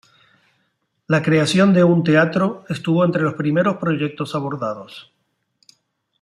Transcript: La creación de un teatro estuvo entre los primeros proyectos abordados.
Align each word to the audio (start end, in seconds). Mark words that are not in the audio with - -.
La 1.05 1.21
creación 1.21 1.75
de 1.75 1.83
un 1.83 2.03
teatro 2.03 2.65
estuvo 2.69 3.05
entre 3.05 3.21
los 3.21 3.35
primeros 3.35 3.77
proyectos 3.77 4.33
abordados. 4.33 5.11